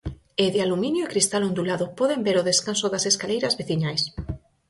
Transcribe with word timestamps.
É 0.45 0.47
de 0.53 0.59
aluminio 0.65 1.03
e 1.05 1.11
cristal 1.13 1.41
ondulado, 1.49 1.85
poden 1.99 2.19
ver 2.27 2.35
o 2.37 2.47
descanso 2.49 2.85
das 2.93 3.07
escaleiras 3.11 3.53
veciñais. 3.59 4.03